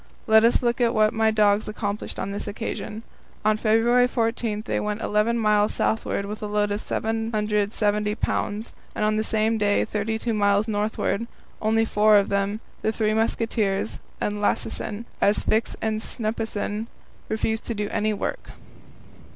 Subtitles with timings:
[0.25, 3.03] Let us look at what my dogs accomplished on this occasion:
[3.45, 9.05] On February 14 they went eleven miles southward with a load of 770 pounds, and
[9.05, 11.27] on the same day thirty two miles northward
[11.61, 16.87] only four of them, the "Three Musketeers" and Lassesen, as Fix and Snuppesen
[17.29, 18.53] refused to do any work.